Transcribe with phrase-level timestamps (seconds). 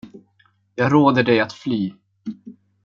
[0.75, 1.93] Jag råder dig att fly.